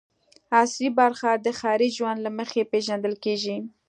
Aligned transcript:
عصري 0.59 0.89
برخه 0.99 1.29
د 1.45 1.47
ښاري 1.59 1.89
ژوند 1.97 2.19
له 2.25 2.29
مخې 2.37 2.69
پېژندل 2.71 3.13
کېږي. 3.23 3.57